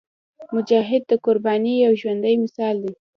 مجاهد 0.55 1.01
د 1.07 1.11
قربانۍ 1.25 1.75
یو 1.85 1.93
ژوندی 2.01 2.35
مثال 2.43 2.75
دی. 2.83 2.93